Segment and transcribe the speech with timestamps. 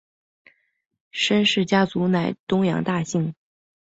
[1.11, 3.35] 申氏家族乃东阳大姓。